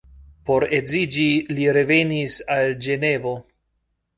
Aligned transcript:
Por 0.49 0.63
edziĝi 0.77 1.25
li 1.59 1.67
revenis 1.79 2.41
al 2.57 2.75
Ĝenevo. 2.87 3.37